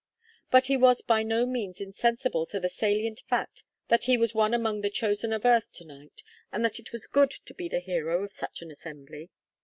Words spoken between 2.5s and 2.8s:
the